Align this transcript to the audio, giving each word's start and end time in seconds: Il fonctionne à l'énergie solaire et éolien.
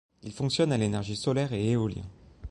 Il 0.23 0.33
fonctionne 0.33 0.71
à 0.71 0.77
l'énergie 0.77 1.15
solaire 1.15 1.53
et 1.53 1.63
éolien. 1.69 2.05